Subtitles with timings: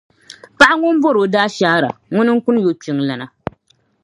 [0.57, 3.25] Paɣa ŋun bɔri o daashaara ŋuna n-kuni yɔkpiŋlana.